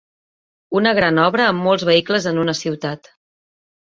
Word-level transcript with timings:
Una 0.77 0.93
gran 0.99 1.19
obra 1.23 1.45
amb 1.49 1.63
molts 1.65 1.85
vehicles 1.89 2.25
en 2.31 2.39
una 2.45 2.57
ciutat. 2.61 3.11